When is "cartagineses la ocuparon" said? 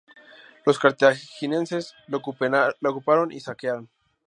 0.79-3.31